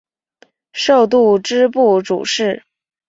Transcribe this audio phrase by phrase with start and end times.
[0.73, 2.63] 授度支部主事。